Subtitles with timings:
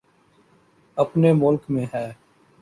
[0.97, 2.11] اپنے ملک میں ہے۔